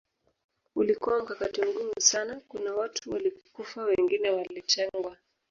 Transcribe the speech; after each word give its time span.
Ulikuwa 0.75 1.19
mkakati 1.19 1.61
mgumu 1.61 1.91
sana 1.99 2.41
kuna 2.47 2.73
watu 2.73 3.11
walikufa 3.11 3.83
wengine 3.83 4.29
walitengwa 4.29 5.17